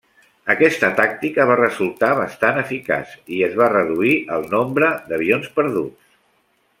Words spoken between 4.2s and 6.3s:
el nombre d'avions perduts.